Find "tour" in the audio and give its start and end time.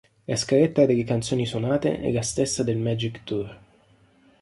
3.23-3.59